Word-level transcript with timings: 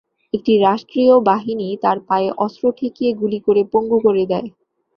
একটি 0.33 0.53
রাষ্ট্রীয় 0.59 1.13
বাহিনী 1.29 1.67
তার 1.83 1.97
পায়ে 2.07 2.29
অস্ত্র 2.37 2.63
ঠেকিয়ে 2.77 3.11
গুলি 3.13 3.39
করে 3.47 3.61
পঙ্গু 3.73 3.97
করে 4.05 4.23
দেয়। 4.31 4.47